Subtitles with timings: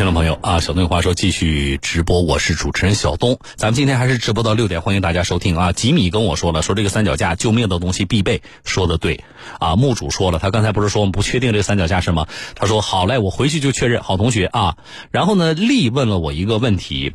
[0.00, 5.72] 听众朋友啊，小东有话说继续直播，我是主持人小东，咱们今天还是直播到六点，欢迎大家收听啊。
[5.72, 9.22] 吉米跟我说了，说这个三脚架救命的东西必备，说的对
[9.58, 9.76] 啊。
[9.76, 12.28] 墓主说了，他刚才不是说我们不确定这三脚架是吗？
[12.54, 14.02] 他说好嘞，我回去就确认。
[14.02, 14.78] 好同学啊，
[15.10, 17.12] 然后呢，丽问了我一个问题，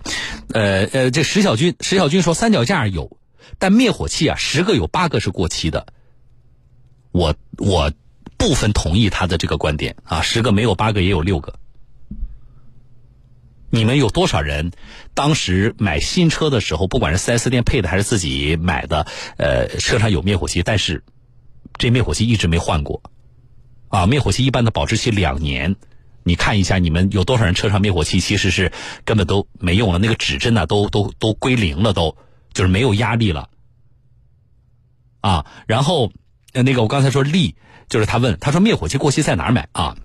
[0.53, 3.17] 呃呃，这石小军，石小军说三脚架有，
[3.57, 5.87] 但灭火器啊，十个有八个是过期的。
[7.11, 7.91] 我我
[8.37, 11.55] 部分同意他的这个观点啊，十个没有八个也有六个。
[13.69, 14.71] 你们有多少人
[15.13, 19.05] 当时买新车的时候，不管是 4S 店配的还是自己买的，
[19.37, 21.03] 呃，车上有灭火器，但是
[21.77, 23.01] 这灭火器一直没换过
[23.89, 24.05] 啊？
[24.05, 25.75] 灭火器一般的保质期两年，
[26.23, 28.71] 你看一下你们有多少人车上灭火器其实是
[29.03, 32.15] 根本都没用了，那个指针呢都都都归零了，都
[32.53, 33.49] 就是没有压力了
[35.19, 35.45] 啊。
[35.67, 36.11] 然后
[36.53, 37.55] 那个我刚才说力，
[37.89, 39.97] 就是他问他说灭火器过期在哪儿买啊？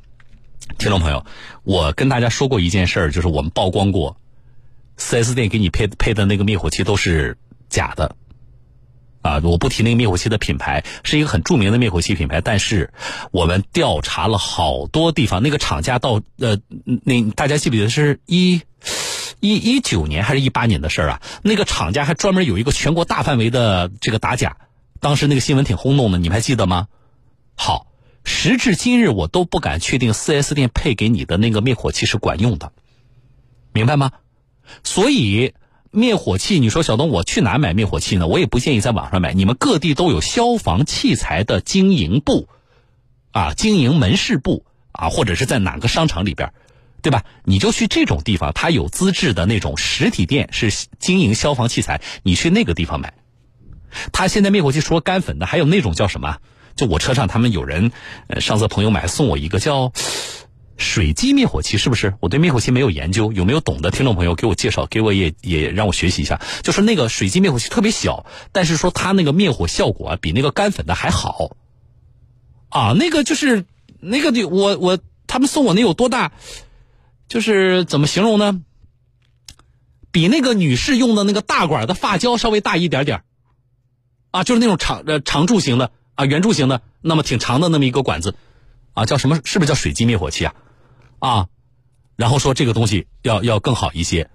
[0.78, 1.24] 听众朋友，
[1.62, 4.16] 我跟大家说过一件事儿，就是我们曝光过
[4.98, 7.36] ，4S 店给你配配的那个灭火器都是
[7.68, 8.14] 假的，
[9.20, 12.92] 啊，我不提那个灭火器的品牌，是一个很著名的灭火器品牌，但是
[13.30, 16.58] 我们调查了好多地方，那个厂家到呃，
[17.04, 18.62] 那大家记不记得是一
[19.40, 21.22] 一一九年还是一八年的事儿啊？
[21.42, 24.56] 那个厂家还专门有一个全国大范围的这个打假，
[25.00, 26.88] 当时那个新闻挺轰动的，你们还记得吗？
[27.54, 27.89] 好。
[28.24, 32.72] 时至今日，我都不敢确定 4S 店配给你的那个灭火器是管用的，
[33.72, 34.12] 明白吗？
[34.84, 35.54] 所以
[35.90, 38.26] 灭火器，你说小东，我去哪买灭火器呢？
[38.26, 39.32] 我也不建议在网上买。
[39.32, 42.48] 你们各地都有消防器材的经营部，
[43.32, 46.52] 啊，经营门市部啊，或者是在哪个商场里边，
[47.02, 47.24] 对吧？
[47.44, 53.14] 你就去这种地方，它有资质的那种实体店，是经营消防器材，你去那个地方买。
[54.12, 56.36] 他现在灭火器除了干粉的，还有那种叫什么？
[56.76, 57.92] 就我车上，他们有人，
[58.40, 59.92] 上次朋友买送我一个叫
[60.76, 62.14] 水基灭火器，是不是？
[62.20, 66.40] 我对灭火器没有研究，有没有懂的听众朋友给我介绍，给我也也让我学习一下。
[66.62, 71.56] 就是那个水基灭火器特别小，但是说它那个灭火效果啊，比那个干粉的还好。
[72.70, 73.66] 啊，那个就是
[73.98, 76.32] 那个的，我我他们送我那有多大？
[77.28, 78.62] 就是怎么形容呢？
[80.10, 83.22] 比那个女士用的那个大管的发胶稍微大一点点
[84.30, 85.92] 啊，就是那种长呃长柱形的。
[86.20, 88.34] 啊，圆柱形的，那么挺长的那么一个管子，
[88.92, 89.40] 啊，叫什么？
[89.42, 90.54] 是不是叫水基灭火器啊？
[91.18, 91.46] 啊，
[92.14, 94.28] 然后说这个东西要要更好一些，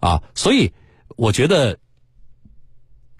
[0.00, 0.74] 啊，所以
[1.16, 1.78] 我觉得，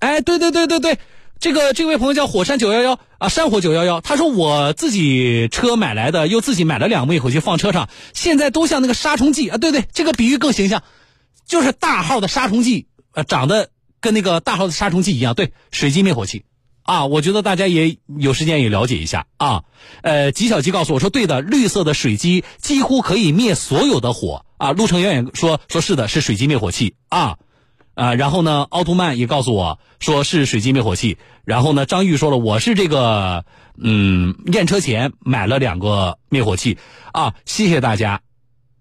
[0.01, 0.99] 哎，对对对对对，
[1.39, 10.83] 这个这位朋友叫火山九幺幺啊，山火九幺幺，他说我自己车买来的，又自己买了两个灭火器放车上，现在都像那个杀虫剂啊，对对，这个比喻更形象，
[11.47, 16.45] 就是大号的杀虫剂，呃，长得跟那个大号的杀虫剂一样，对，水基灭火器。
[16.89, 19.65] 啊，我觉得大家也有时间也了解一下啊。
[20.01, 24.73] 呃，吉小吉告诉我说，对的，绿色的水基几乎可以灭所有的火啊。
[24.73, 27.37] 陆成远远说说是的，是水基灭火器啊
[27.95, 28.15] 啊。
[28.15, 31.19] 然后呢，奥特曼也告诉我说是水基灭火器。
[31.45, 33.45] 然后呢，张玉说了，我是这个
[33.77, 36.79] 嗯验车前买了两个灭火器
[37.13, 37.35] 啊。
[37.45, 38.23] 谢谢大家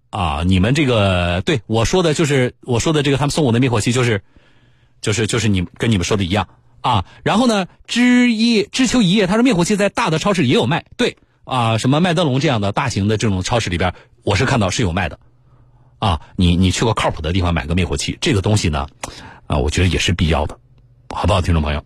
[0.08, 4.22] 啊，你们这个对我说的就是我说的这个，他们送我的灭火器就是
[5.02, 6.48] 就是就是你跟你们说的一样。
[6.80, 7.66] 啊，然后呢？
[7.86, 10.84] 知一知秋一夜，他说灭火器在大的超市也有卖。
[10.96, 15.18] 对啊，什么麦德龙这样的大型的这种超市里边，我是看到是有卖的。
[15.98, 18.86] 啊，你你去过靠谱的地方买个灭火器，这个东西呢，
[19.46, 20.58] 啊，我觉得也是必要的，
[21.10, 21.84] 好不好，听众朋友？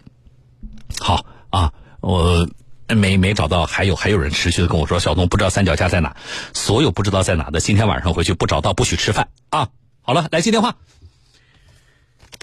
[1.00, 2.46] 好啊，我
[2.88, 6.14] 没没找到，还有还有人持续的跟我说，小东不知道三脚架在哪，
[6.52, 9.68] 所有不知道在哪的，今天晚上回去不找到不许吃饭啊！
[10.02, 10.74] 好了，来接电话。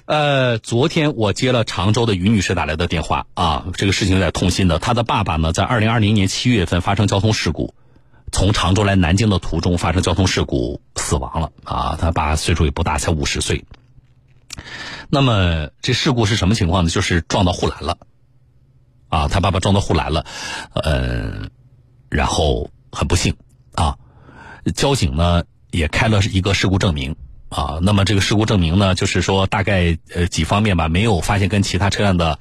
[0.10, 4.80] 呃，昨天我接了常州的于女士打来的电话啊，这个事情有点痛心的。
[4.80, 7.76] 她的爸爸呢，在二零二零年七月份发生交通事故，
[8.32, 11.96] 从常州来南京的途中发生交通事故死亡了啊。
[12.02, 13.66] 他爸岁数也不大，才五十岁。
[15.12, 16.90] 那么这事故是什么情况呢？
[16.90, 18.00] 就是撞到护栏了
[19.10, 20.26] 啊，他爸爸撞到护栏了，
[20.74, 21.52] 呃，
[22.10, 23.36] 然后很不幸
[23.76, 24.00] 啊，
[24.74, 27.16] 交警呢也开了一个事故证明。
[27.50, 32.40] 啊，那么这个事故证明呢，就是说大概呃几方面吧，没有发现跟其他车辆的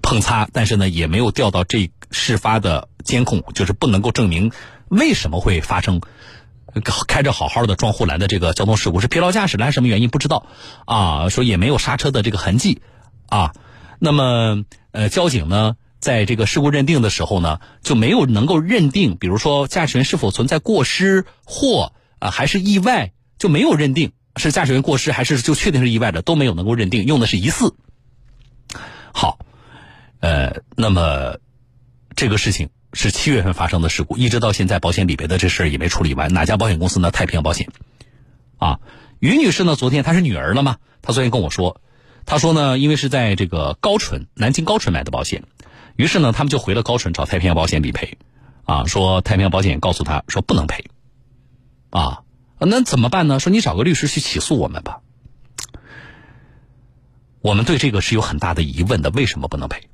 [0.00, 4.52] 碰擦，但是呢也没有调到这事发的监控，就是不能够证明
[4.88, 6.00] 为什么会发生
[7.08, 10.46] 开着好好的撞护栏的这个交通事故，是疲劳驾驶还是什么原因不知道
[10.84, 11.28] 啊？
[11.30, 12.80] 说也没有刹车的这个痕迹
[13.26, 13.52] 啊。
[13.98, 24.12] 那么呃交警呢在这个事故认定的时候呢，就没有能够认定，比如说驾驶员是否存在过失或啊还是意外，就没有认定。
[24.38, 27.74] 是驾驶员过失还是就确定是意外的都没有能够认定，用的是疑似。
[29.12, 29.38] 好，
[30.20, 31.38] 呃，那么
[32.14, 36.32] 这个事情是七月份发生的事故，一直到现在保险理赔的这事儿也没处理完。
[36.32, 37.10] 哪家保险公司呢？
[37.10, 37.68] 太平洋保险。
[38.58, 38.80] 啊，
[39.20, 40.78] 于女士呢，昨天她是女儿了嘛？
[41.00, 41.80] 她昨天跟我说，
[42.26, 45.44] 她说呢，因为是在这个高淳南京高淳买的保险，
[45.96, 48.18] 于是呢，他们就回了高淳找太平洋保险理赔，
[48.64, 50.84] 啊，说太平洋保险告诉她说不能赔，
[51.90, 52.22] 啊，
[52.60, 53.38] 那怎么办呢？
[53.40, 55.00] 说你找个律师去起诉我们吧。
[57.40, 59.88] 我们对这个是有很大的疑问的，为什么不能赔？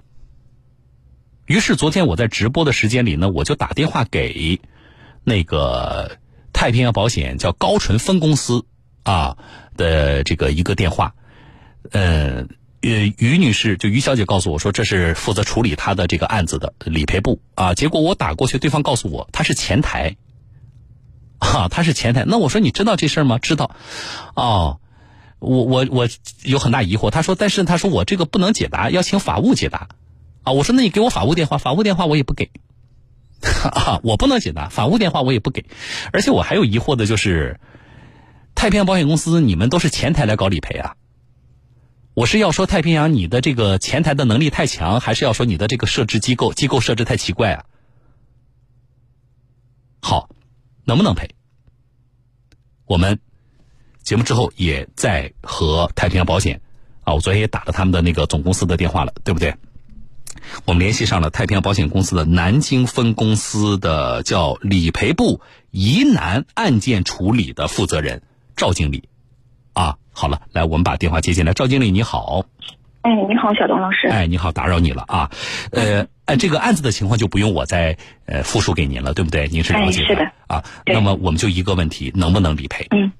[1.46, 4.60] 于是昨天我在直播的时间里呢，我就打电话给
[5.24, 6.18] 那个
[6.54, 8.64] 太平洋保险叫高淳分公司
[9.02, 9.36] 啊
[9.76, 11.14] 的这个一个电话，
[11.90, 12.46] 呃
[12.80, 17.74] 呃，于女士就于小姐告诉我说，这是负责处理她的这个案子的理赔部啊。
[17.74, 20.16] 结果我打过去，对方告诉我她是前台，
[21.44, 22.24] 哈，他是前台。
[22.26, 23.38] 那我说你知道这事儿吗？
[23.38, 23.70] 知道，
[24.34, 24.80] 哦。
[25.40, 26.08] 我我我
[26.42, 29.88] 有很大疑惑，他说，但是他说我这个不能解答，要请法务解答，
[30.42, 32.50] 啊，我说那你给我法务电话，法务电话我也不给，
[33.44, 35.66] 啊，我不能解答，法务电话我也不给，
[36.14, 37.60] 而且我还有疑惑的就是，
[38.54, 40.94] 太平洋保险公司你们都是前台来搞理赔啊，
[42.14, 47.64] 我是要说太平洋你的这个前台的能力太强，还是要说你的这个设置机构机构设置太奇怪啊？
[50.00, 50.30] 好，
[50.84, 51.28] 能不能赔？
[52.86, 53.18] 我们。
[54.02, 56.60] 节目之后也在和太平洋保险
[57.04, 59.56] 啊，我昨天也打了他们的那个总公司的电话了，对不对？
[60.66, 65.40] 我们联系上了太平洋保险公司的南京分公司的叫理赔部
[65.70, 68.20] 疑难案件处理的负责人
[68.56, 69.08] 赵经理
[69.72, 69.96] 啊。
[70.12, 71.54] 好了，来我们把电话接进来。
[71.54, 72.44] 赵经理你好，
[73.04, 75.28] 哎，你好，小东老师，哎，你好，打扰你了啊。
[75.72, 79.46] 呃，哎，这个案子的情况就不用我再呃复述给您了，对不对？
[79.48, 80.64] 您是了解的，是的啊。
[80.86, 82.86] 那么我们就一个问题，能不能理赔？
[82.96, 83.12] 嗯。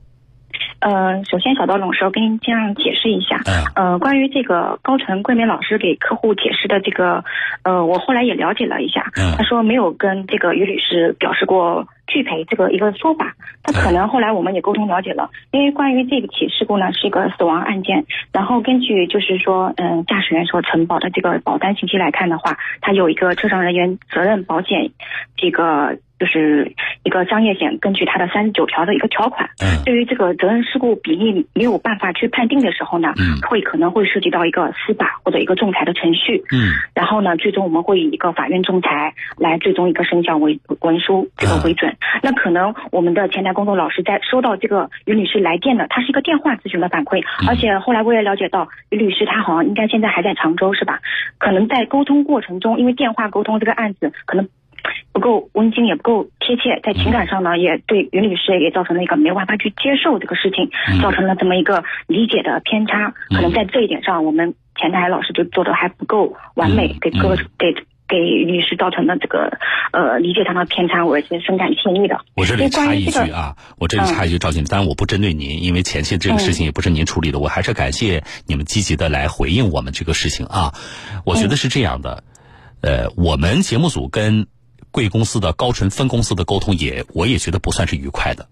[0.81, 3.43] 呃，首先小刀老师，我跟您这样解释一下。
[3.45, 3.65] 嗯。
[3.75, 7.23] 呃，关于这个高晨桂梅老师给客户解释的这个，
[7.63, 9.13] 呃，我后来也了解了一下。
[9.17, 9.37] 嗯。
[9.37, 13.35] 他说没有跟这个于律师表示过拒赔这个一个说法。
[13.65, 24.91] 他可能后来我们也沟通了解了， 因为关于这个起事故呢是一个死亡案件，然后根据就是说，嗯，驾驶员所承保的这个保单信息来看的话，他有一个车上人员责任保险，
[25.37, 25.99] 这个。
[26.19, 26.73] 就是
[27.03, 29.49] 一个商业险，根据它的三十九条的一个条款，
[29.85, 33.13] 对于这个责任事故比例没有办法去判定的时候呢，
[33.49, 36.43] 会可能会涉及到一个司法或者一个仲裁的程序。
[36.53, 41.95] 嗯，然后呢，最终我们会以一个法院仲裁来最终一个生效为文书这个为准。
[42.23, 51.01] 那可能我们的前台工作老师在收到这个于女士来电的，她是一个电话咨询的反馈，而且后来我也了解到于女士她好像应该现在还在常州是吧？
[51.39, 54.49] 可能在沟通过程中，因为电话沟通这个案子可能。
[55.13, 60.71] 不够温馨，也不够贴切，在情感上呢，也对于女士也造成了一个没有办法去接受这个事情，
[61.01, 63.15] 造成了这么一个理解的偏差。
[63.31, 67.75] 可能在这一点上，我们前台老师就做的还不够完美，给各给
[68.09, 69.59] 给律师造成的这个
[69.93, 72.19] 呃理解上的偏差，我是深感歉意的。
[72.35, 80.75] 我这里插一句啊，我这里插一句，赵经理，当然我不针对您，因为前期这个事情也不是您处理的，我还是感谢你们积极的来回应我们这个事情啊。
[81.25, 82.25] 我觉得是这样的，
[82.83, 84.47] 呃，我们节目组跟。
[84.95, 88.49] 贵公司的高淳分公司的沟通也，我也觉得不算是愉快的。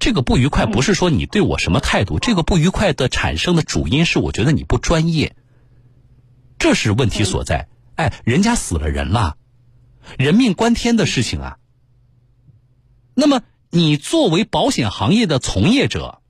[0.00, 5.36] 这个不愉快不是说你对我什么态度，这个不愉快的产生的主因是我觉得你不专业，
[6.58, 7.68] 这是问题所在。
[7.94, 9.36] 哎，人家死了人了，
[10.18, 11.58] 人命关天的事情啊。
[13.14, 16.20] 那么你作为保险行业的从业者，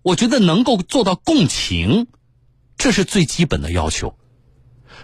[0.00, 2.06] 我觉得能够做到共情，
[2.78, 4.18] 这是最基本的要求，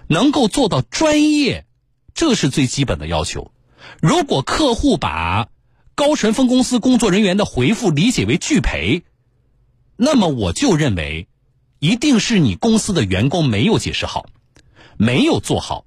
[0.07, 1.67] 能够做到专业。
[2.15, 3.53] 这是最基本的要求。
[4.01, 5.49] 如果客户把
[5.95, 9.05] 高淳分公司工作人员的回复理解为拒赔，
[9.97, 11.29] 那么我就认为，
[11.79, 14.27] 一定是你公司的员工没有解释好，
[14.97, 15.85] 没有做好。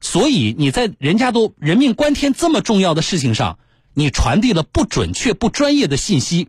[0.00, 3.58] 所以你在人家都人命关天这么重要的事情上，
[3.94, 6.48] 你传递了不准确、不专业的信息，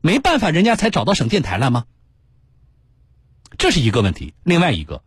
[0.00, 1.84] 没办法，人家才找到省电台来吗？
[3.58, 4.32] 这是一个问题。
[4.42, 5.02] 另外一个。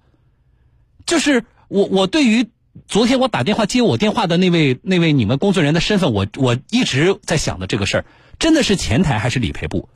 [1.09, 2.49] 就是我，我对于
[2.87, 8.05] 昨天我打电话接我电话的那位那位你们工作人员的身份，我我一直在想的这个事儿，
[8.37, 9.89] 真的是前台还是理赔部？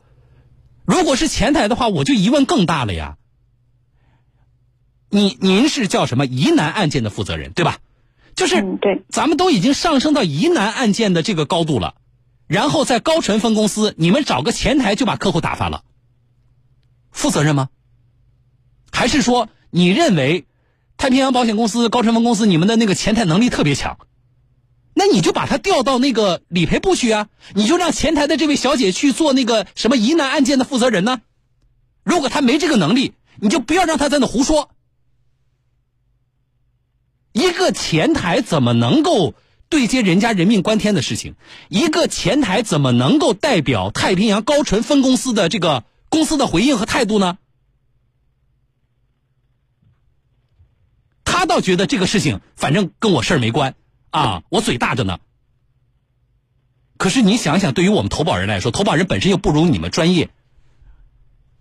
[0.86, 3.18] 如果是前台的话，我就疑问更大了呀。
[5.12, 7.78] 你您是叫什么疑难案件的负责人对吧？
[8.34, 11.94] 就是对，咱们都已经上升到疑难案件的这个高度了，
[12.48, 15.84] 然后在高淳分公司，你们找个前台就把客户打发了，
[17.12, 17.70] 负责任吗？
[18.92, 20.46] 还是说你认为？
[21.04, 23.98] 太平洋保险公司、高晨分公司，你们的那个前台能力特别强，
[24.94, 27.28] 那你就把他调到那个理赔部去啊！
[27.54, 31.20] 你就让前台的这位小姐去做那个什么疑难案件的负责人呢？
[32.06, 34.70] 如果他没这个能力，你就不要让他在那胡说。
[37.34, 39.34] 一个前台怎么能够
[39.68, 41.36] 对接人家人命关天的事情，
[41.68, 47.40] 一个前台怎么能够代表太平洋高淳分公司的这个公司的回应和态度呢？
[51.44, 53.76] 他倒觉得这个事情反正跟我事儿没关
[54.12, 55.20] 啊，我嘴大着呢。
[56.96, 60.30] 可是你想想，对于我们投保人来说，投保人本身又不如你们专业。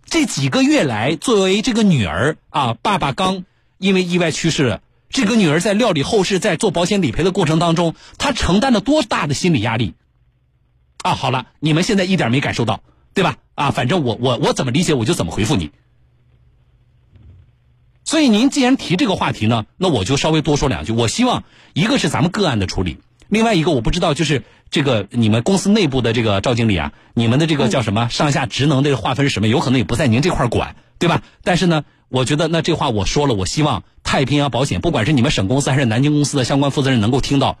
[0.05, 3.43] 这几个月来，作为这个女儿啊，爸爸刚
[3.77, 4.79] 因为意外去世。
[5.09, 9.95] 这个女儿在料理后事，在做保险理赔的过程当中，她承担了多大的心理压力？
[11.01, 12.81] 啊，好了，你们现在一点没感受到，
[13.13, 13.35] 对吧？
[13.55, 15.71] 啊，反正我我我怎么理解我就怎么回复你。
[18.05, 20.91] 所以您既然提这个话题呢，那我就稍微多说两句。
[20.91, 21.43] 我希望
[21.73, 29.47] 一个是咱们个案的处理，另外一个我不知道就是这个你们公司内部的这个赵经理啊，你们的这个叫什么上下职能的划分是什么？
[29.47, 31.21] 有可能也不在您这块管，对吧？
[31.43, 31.83] 但是呢。
[32.09, 37.57] 我觉得那这话我说了，我希望太平洋保险，不管是你们省公司还是南京公司的相关负责人能够听到。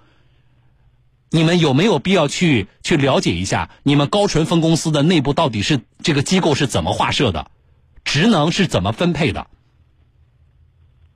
[1.31, 7.47] 你们有没有必要去去了解一下，你们高淳分公司的内部到底是这个机构是怎么划设的，
[8.03, 9.47] 职能是怎么分配的？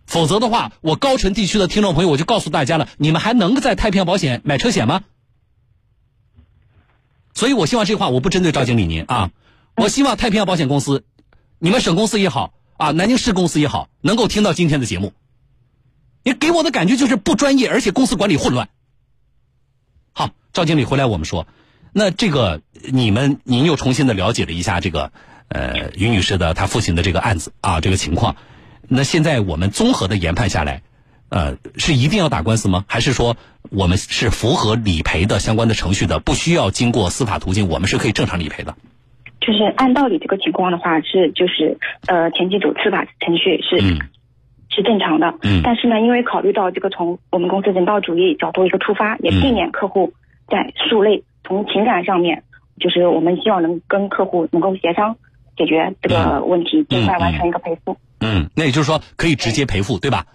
[0.07, 5.03] 否则的话，我高淳地区的听众朋友，我就告诉大家了，你们还能在太平洋保险买车险吗？
[7.35, 9.29] 所以我希望这话我不针对赵经理您啊，
[9.75, 11.03] 我希望太平洋保险公司，
[11.59, 12.53] 你们省公司也好。
[12.77, 15.13] 啊，南京市公司也好，能够听到今天的节目，
[16.21, 18.69] 你给我的感觉就是不专业，而且公司管理混乱。
[20.13, 21.47] 好，赵经理回来，我们说，
[21.91, 22.61] 那这个
[22.91, 25.11] 你们您又重新的了解了一下这个
[25.47, 28.35] 呃于女士的她父亲的这个案子啊这个情况，
[28.89, 30.81] 那现在我们综合的研判下来，
[31.29, 32.85] 呃，是一定要打官司吗？
[32.87, 33.35] 还是说
[33.69, 38.75] 我们是符合理赔的相关的程序的，不需要经过司法途径，我们是可以正常理赔的？
[39.39, 41.77] 就是按道理这个情况的话是就是
[42.07, 43.79] 呃前几组司法程序是
[44.69, 50.13] 是正常的，但是呢，因为考虑到这个从我们公司人道主义角度一个出发，也避免客户
[50.49, 52.43] 在诉累，从情感上面，
[52.79, 55.17] 就是我们希望能跟客户能够协商
[55.57, 57.97] 解决这个问题，尽快完成一个赔付。
[58.19, 60.25] 嗯，那也就是说可以直接赔付，对吧？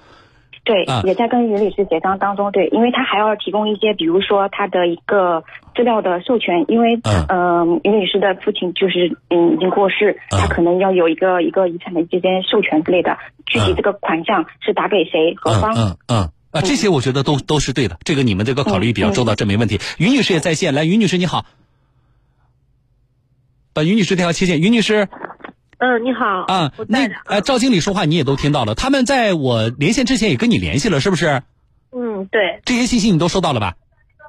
[0.64, 2.52] 对，也在跟于律师协商当中。
[2.52, 5.42] 对，因为他还要提供一些，比如说他的一个
[5.74, 13.18] 资料的授权，因为嗯，于女士的父亲就是嗯已经过世，他可能要有一个一个遗产的这些授权之类的。
[13.46, 15.74] 具体这个款项是打给谁、何方？
[15.74, 17.96] 嗯嗯啊，这些我觉得都都是对的。
[18.04, 19.80] 这个你们这个考虑比较周到，这没问题。
[19.98, 21.44] 于女士也在线，来，于女士你好，
[23.72, 25.08] 把于女士电话切线，于女士。
[25.78, 26.24] 嗯，你好。
[26.46, 28.74] 啊，那呃，赵经理说话你也都听到了。
[28.74, 31.42] 他们在我连线之前也跟你联系了，是不是？
[31.90, 32.60] 嗯，对。
[32.64, 33.74] 这些信息你都收到了吧？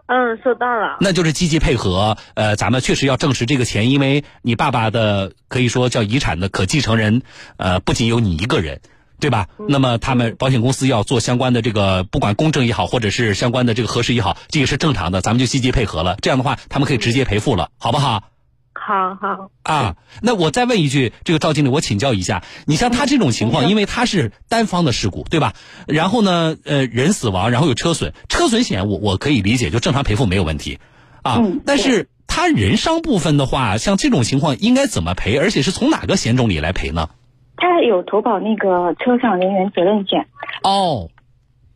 [0.08, 0.98] 嗯，收到了。
[1.00, 2.18] 那就是积极配合。
[2.34, 7.22] 呃，咱们确实要证实这个钱，因为你爸爸的可以说叫遗产的可继承人，
[7.58, 8.82] 呃，不仅有你一个人，
[9.20, 9.48] 对吧？
[9.70, 15.22] 那么他们保险公司要做相关的这个，不管公证也好，或者是相关的这个核实也好，这也是正常的。
[15.22, 16.18] 咱们就积极配合了。
[16.22, 18.24] 这样的话，他们可以直接赔付了，好不好？
[18.86, 25.54] 好好啊，那我再问一句，这个赵经理，我请教一下，你像他这种情况，因为他是单方的事故，对吧？
[25.88, 30.80] 然后呢，呃，人死亡，然后有车损，车损险我我可以理解，就正常赔付没有问题，
[31.22, 35.38] 啊，但是他人伤部分的话，像这种情况应该怎么赔？
[35.38, 37.10] 而且是从哪个险种里来赔呢？
[37.56, 40.28] 他有投保那个车上人员责任险
[40.64, 41.10] 哦，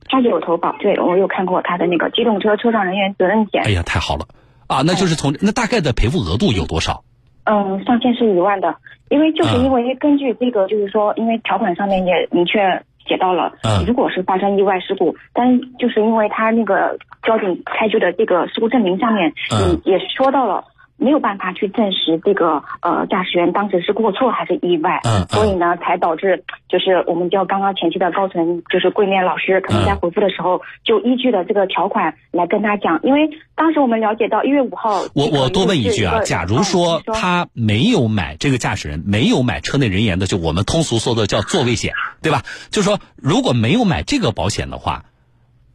[0.10, 3.64] 他有投保，对我有看过他的那个机动车车上人员责任险。
[3.64, 4.28] 哎呀，太好了。
[4.68, 7.04] 啊，那就是从那大概的赔付额度有多少？
[7.46, 8.76] 嗯，上限是一万的，
[9.10, 12.60] 因为就是因为根据这个，就是说，因为条款上面也明确
[13.08, 13.54] 写到了，
[13.88, 20.66] 如果是发生意外事故，但就是因为他那个交警开具的这个事故证明上面，嗯，也说到了。
[20.98, 42.42] 没有办法去证实这个呃驾驶员当时是过错还是意外，嗯，所以呢才导致就是我们叫刚刚前期的高层就是桂面老师可能在回复的时候就依据了这个条款来跟他讲，因为当时我们了解到一月五号，我我多问一句啊，假如说他没有买这个驾驶人没有买车内人员的，就我们通俗说的叫座位险，对吧？
[42.72, 45.04] 就说如果没有买这个保险的话。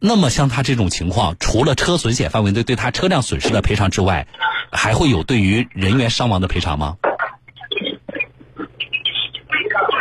[0.05, 4.27] 那么像他这种情况，除了车损险范围内对他车辆损失的赔偿之外，
[4.69, 6.97] 还会有对于人员伤亡的赔偿吗？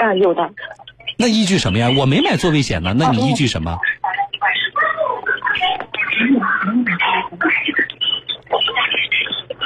[0.00, 0.50] 啊，有的。
[1.18, 1.88] 那依据什么呀？
[1.96, 3.78] 我没买座位险呢，那你依据什么？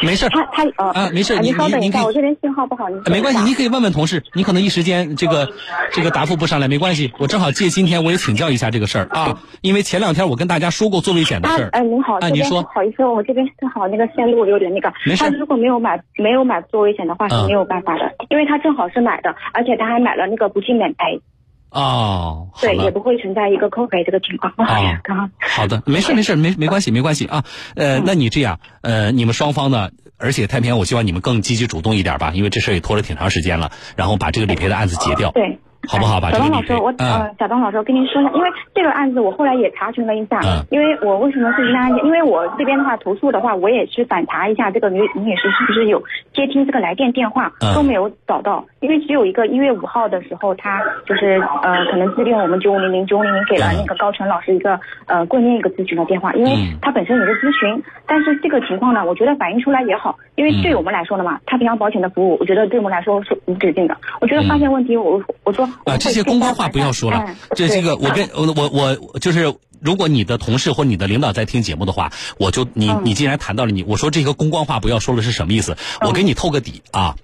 [0.02, 5.48] 没事他他呃啊，没事您稍等一下，我这边信号不好，没关系，你可以问问同事，你可能一时间这个
[5.92, 11.68] 这个答复不上来，没关系，我正好借今天我也请教一下这个事儿啊，因为前两天我跟大家说过做危险的事儿。
[11.72, 21.20] 哎，您好，啊，您说，不好意思，我这边正好那个线路有点那个，他如果没有买没有买做危险的话是没有办法的，因为他正好是买的，而且他还买了那个不计免赔。
[21.76, 24.52] 哦，对，也不会存在一个扣赔这个情况。
[24.66, 25.00] 啊，
[25.38, 27.44] 好的，没事没事，没没关系没关系啊。
[27.74, 29.90] 呃，那你这样，呃，你们双方呢？
[30.18, 35.30] 而且太平洋，我希望你们更积极主动一点吧，因为这事也拖了挺长时间了，然后把这个理赔的案子结掉。
[35.32, 35.58] 对。
[35.88, 36.30] 好不好吧？
[36.30, 40.40] 小东老师，我呃，小东老师，我跟您说一下，因为这个案子我后来也查询了一下，
[40.70, 42.04] 因为我为什么是云南案件？
[42.04, 46.02] 因为我这边的话投诉的话，我也去反查一下这个女女女士是不是有
[46.32, 56.50] 接听这个来电电话，都没有找到，因为只有一个一月五号的时候，她就是呃可能致电我们九五零零九五零零给了那个高晨老师一个呃过年一个咨询的电话，因为
[56.80, 66.54] 她本身也是咨询，但是这个情况呢，我觉得反映出来也好，因为对我们来说的嘛，太平洋保险的服务，我觉得对我们来说是无止境的，我觉得发现问题，我我说啊这些公关。
[66.54, 75.76] 话不要说了， 这这个我跟我我我就是，如果你的同事或你的领导在听节目的话，我就你你既然谈到了你，我说这个公关话不要说了是什么意思？
[76.00, 77.16] 我给你透个底啊，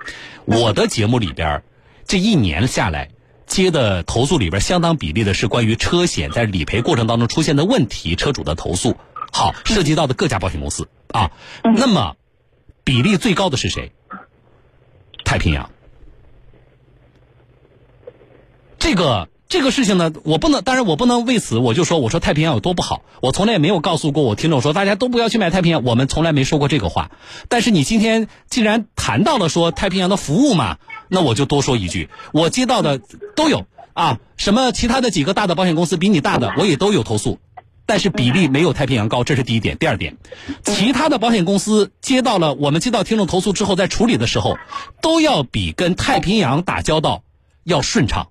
[0.44, 1.62] 我的节目里边
[2.06, 3.08] 这一年下来
[3.46, 8.96] 接的投诉里边相当比例的是关于车险在理赔过程当中出现的问题，车主的投诉，
[9.32, 11.30] 好涉及到的各家保险公司啊，
[11.62, 12.16] 那么
[12.84, 13.92] 比例最高的是谁？
[15.24, 15.70] 太平洋。
[18.82, 27.12] 这个这个事情呢，我不能，当然我不能为此我就说我说太平洋有多不好，我从来也没有告诉过我听众说大家都不要去买太平洋，我们从来没说过这个话。
[27.48, 33.00] 但是你今天既然谈到了说太平洋的服务嘛，那我就多说一句，我接到的
[33.36, 37.38] 都有啊，什么其他的几个大的保险公司比你大的我也都有投诉，
[37.86, 39.78] 但是比例没有太平洋高，这是第一点。
[39.78, 40.16] 第二点，
[40.64, 44.58] 其他的保险公司接到了我们接到听众投诉之后，在处理的时候
[45.00, 47.22] 都要比跟太平洋打交道
[47.62, 48.30] 要顺畅。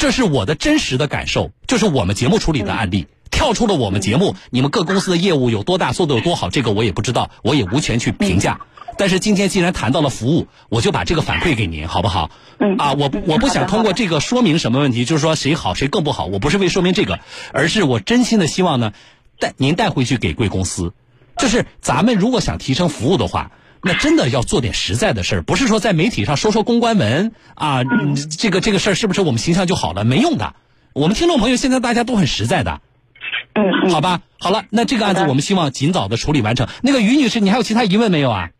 [0.00, 3.06] 这是我的真实的感受，就是我们节目处理的案例。
[3.30, 8.60] 跳出了我们节目，你们各公司的业务有多大，做的有多好，这个我也不知道，我也无权去评价。
[8.96, 12.30] 但是今天既然谈到了服务，我就把这个反馈给您，好不好？
[12.58, 12.78] 嗯。
[12.78, 17.20] 啊，我我不想通过这个说明什么问题，就是说谁好谁更不好，我不是为说明这个，
[17.52, 18.94] 而是我真心的希望呢，
[19.38, 20.94] 带您带回去给贵公司，
[21.36, 23.50] 就是咱们如果想提升服务的话。
[23.82, 27.82] 那真的要做点实在的事儿，不是说在媒体上说说公关文啊，
[28.38, 30.04] 这个这个事儿是不是我们形象就好了？
[30.04, 30.54] 没用的。
[30.92, 32.80] 我们听众朋友现在大家都很实在的，
[33.54, 36.66] 嗯，好吧，好了，那这个案子我们希望尽早的处理完成。
[36.82, 38.50] 那个于女士，你还有其他疑问没有啊？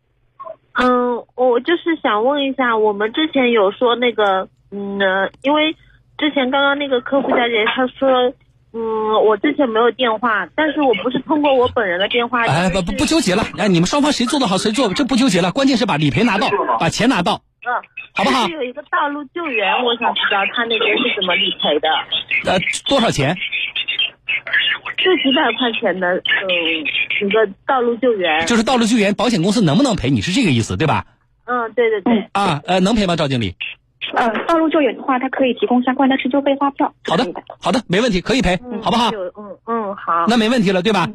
[0.74, 5.74] 嗯，我就是想问一下，我们之前有说那个，嗯，因为
[6.16, 8.32] 之前刚刚那个客户小姐她说。
[8.72, 8.80] 嗯，
[9.26, 12.44] 我之前没有电话，但是我不是通过我本人的电话。
[12.46, 17.42] 哎，不不不纠结了，哎，你们双方谁做的好谁做，这不纠结了，关键是把理赔拿到，把钱拿到。
[17.66, 17.68] 嗯，
[18.14, 18.48] 好不好？
[18.48, 21.88] 有一个道路救援，我想知道他那边是怎么理赔的。
[22.50, 23.36] 呃，多少钱？
[24.96, 28.46] 就几百块钱的，嗯，一个道路救援。
[28.46, 30.10] 就是道路救援，保险公司能不能赔？
[30.10, 31.06] 你是这个意思对吧？
[31.44, 32.28] 嗯，对对对。
[32.32, 33.56] 啊，呃，能赔吗，赵经理？
[34.14, 36.94] 呃，道路救援的话，它可以提供相关的施救费发票。
[37.06, 37.26] 好的，
[37.60, 39.10] 好的，没问题，可以赔，好不好？
[39.10, 40.26] 嗯嗯，好。
[40.28, 41.08] 那没问题了，对吧？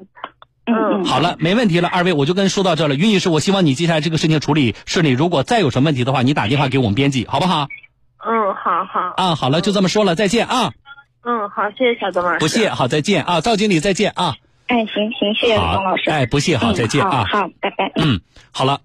[0.65, 2.95] 嗯，好了，没问题了，二位，我就跟说到这了。
[2.95, 5.11] 于女士，我希望你接下来这个事情处理顺利。
[5.11, 7.67] 如果再有什么问题的话，你打电话给我们编辑，好不好？
[8.25, 9.13] 嗯，好好。
[9.17, 10.71] 啊，好了，就这么说了，再见啊。
[11.23, 12.39] 嗯，好，谢谢小东老师。
[12.39, 14.35] 不谢，好，再见啊，赵经理，再见啊。
[14.67, 16.09] 哎，行行，谢谢董老师。
[16.09, 17.25] 哎，不谢，好，再见啊。
[17.31, 17.91] 好，拜拜。
[17.97, 18.81] 嗯，好了，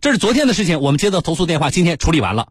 [0.00, 2.48] 这是昨天的事情，我们接到投诉电话，今天处理完了。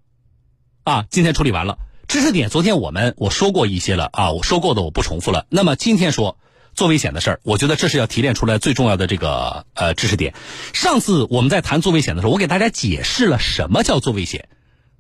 [0.84, 1.78] 啊，今天处理完了
[2.10, 2.50] 知识点。
[2.50, 5.46] 昨天我们我说过一些了啊，我说过的我不重复了。
[5.50, 6.38] 那么今天说
[6.76, 10.34] 做危险的事儿，我觉得这是要提炼出来最重要的这个呃知识点。
[10.74, 14.50] 上次我们在谈做危险的时候，我给大家解释了什么叫做危险，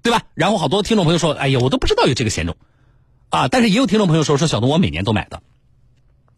[0.01, 0.21] 对吧？
[0.35, 2.55] 然后好多听众朋友说，哎呀，我都不知道有这个险种
[3.29, 3.49] 啊。
[3.49, 5.41] 但是也有听众朋友说，说小东我每年都买的。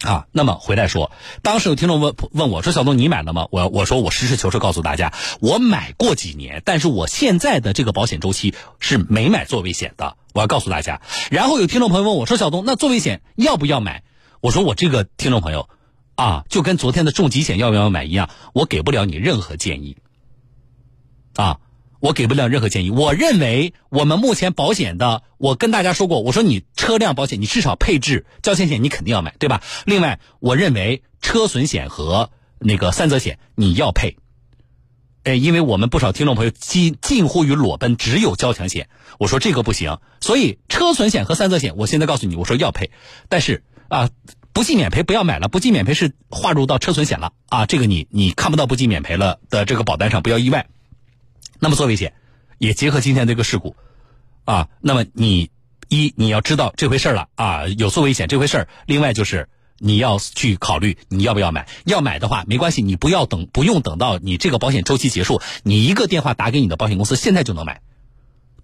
[0.06, 10.16] 啊，那么回来说，当时有听众问问我说：“小东，你买了吗？”我我说我实事求是告诉大家，我买过几年，但是我现在的这个保险周期是没买做危险的。
[10.34, 11.02] 我要告诉大家。
[11.32, 14.04] 然后有听众朋友问我说：“小东，那做危险要不要买？”
[14.42, 15.68] 我说我这个听众朋友，
[16.16, 19.98] 啊，就跟昨天的重疾险要不要买一样，我给不了你任何建议。
[21.36, 21.60] 啊。
[22.06, 22.92] 我给不了任何建议。
[22.92, 29.64] 我认为我们目前保险的，我跟大家说过，我说你车辆保险，你至少配置交强险，你肯定要买，对吧？
[29.86, 34.18] 另外，我认为车损险和那个三责险你要配。
[35.24, 38.88] 哎，因为我们不少听众朋友近近乎于裸奔，只有交强险。
[39.18, 42.92] 我说这个不行，所以车损险和三责险，我现在告诉你，我说要配。
[43.30, 44.12] 但是啊，
[44.54, 50.68] 不计免赔不要买了，不计免赔是划入到车损险了啊，这个你你看不到不计免赔了的这个保单上，不要意外。
[51.60, 52.14] 那么做危险，
[52.58, 53.76] 也结合今天这个事故，
[54.44, 55.50] 啊，那么你
[55.90, 67.82] 一你要知道这回事了啊，有做危险这回事另外就是你要去考虑你要不要买，要买的话没关系，你不要等，不用等到你这个保险周期结束，你一个电话打给你的保险公司，现在就能买。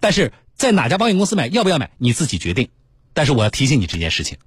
[0.00, 2.68] 但是在哪家保险公司买，要不要买，你自己决定。
[3.14, 4.38] 但是我要提醒你这件事情，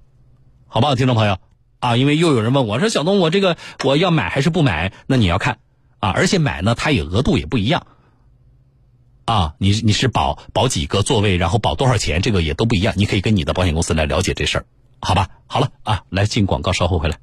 [0.66, 1.38] 好不好，听众朋友？
[1.78, 5.58] 啊，因为又有人问我说：“小东，我这个我要买还是不买？”那你要看
[6.00, 7.86] 啊，而且买呢，它也额度也不一样。
[9.26, 12.94] 啊，你你是保保几个座位，然后保多少钱，这个也都不一样。
[12.96, 14.66] 你可以跟你的保险公司来了解这事儿，
[15.00, 15.28] 好吧？
[15.46, 17.18] 好了啊，来进广告，稍后回来。